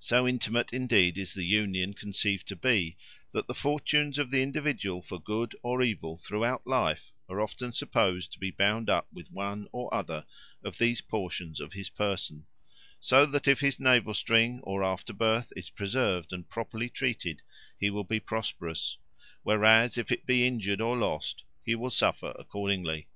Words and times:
So 0.00 0.26
intimate, 0.26 0.72
indeed, 0.72 1.16
is 1.16 1.32
the 1.32 1.44
union 1.44 1.94
conceived 1.94 2.48
to 2.48 2.56
be, 2.56 2.96
that 3.30 3.46
the 3.46 3.54
fortunes 3.54 4.18
of 4.18 4.32
the 4.32 4.42
individual 4.42 5.00
for 5.00 5.20
good 5.20 5.54
or 5.62 5.80
evil 5.80 6.16
throughout 6.16 6.66
life 6.66 7.12
are 7.28 7.40
often 7.40 7.72
supposed 7.72 8.32
to 8.32 8.40
be 8.40 8.50
bound 8.50 8.90
up 8.90 9.06
with 9.12 9.30
one 9.30 9.68
or 9.70 9.94
other 9.94 10.26
of 10.64 10.78
these 10.78 11.00
portions 11.00 11.60
of 11.60 11.74
his 11.74 11.88
person, 11.88 12.46
so 12.98 13.24
that 13.26 13.46
if 13.46 13.60
his 13.60 13.78
navel 13.78 14.12
string 14.12 14.58
or 14.64 14.82
afterbirth 14.82 15.52
is 15.54 15.70
preserved 15.70 16.32
and 16.32 16.48
properly 16.50 16.88
treated, 16.90 17.42
he 17.78 17.90
will 17.90 18.02
be 18.02 18.18
prosperous; 18.18 18.96
whereas 19.44 19.96
if 19.96 20.10
it 20.10 20.26
be 20.26 20.48
injured 20.48 20.80
or 20.80 20.96
lost, 20.96 21.44
he 21.64 21.76
will 21.76 21.90
suffer 21.90 22.34
accordingly. 22.40 23.06